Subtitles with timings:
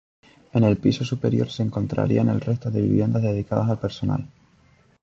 [0.53, 4.27] En el piso superior se encontrarían el resto de viviendas dedicadas al personal.